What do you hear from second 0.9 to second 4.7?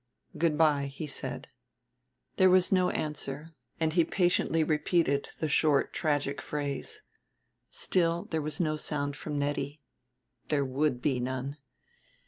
said. There was no answer and he patiently